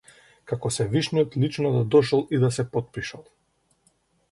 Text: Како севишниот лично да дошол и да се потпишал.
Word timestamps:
Како 0.51 0.71
севишниот 0.77 1.37
лично 1.43 1.73
да 1.77 1.83
дошол 1.97 2.25
и 2.37 2.41
да 2.47 2.51
се 2.59 2.67
потпишал. 2.77 3.25